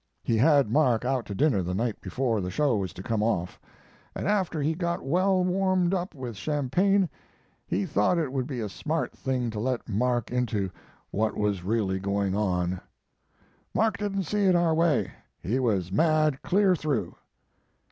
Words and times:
He 0.23 0.35
had 0.35 0.71
Mark 0.71 1.05
out 1.05 1.27
to 1.27 1.35
dinner 1.35 1.61
the 1.61 1.75
night 1.75 2.01
before 2.01 2.41
the 2.41 2.49
show 2.49 2.75
was 2.77 2.91
to 2.93 3.03
come 3.03 3.21
off, 3.21 3.59
and 4.15 4.27
after 4.27 4.59
he 4.59 4.73
got 4.73 5.05
well 5.05 5.43
warmed 5.43 5.93
up 5.93 6.15
with 6.15 6.35
champagne 6.35 7.07
he 7.67 7.85
thought 7.85 8.17
it 8.17 8.31
would 8.33 8.47
be 8.47 8.61
a 8.61 8.67
smart 8.67 9.15
thing 9.15 9.51
to 9.51 9.59
let 9.59 9.87
Mark 9.87 10.31
into 10.31 10.71
what 11.11 11.37
was 11.37 11.63
really 11.63 11.99
going 11.99 12.35
on. 12.35 12.81
"Mark 13.75 13.99
didn't 13.99 14.23
see 14.23 14.45
it 14.45 14.55
our 14.55 14.73
way. 14.73 15.11
He 15.39 15.59
was 15.59 15.91
mad 15.91 16.41
clear 16.41 16.75
through." 16.75 17.13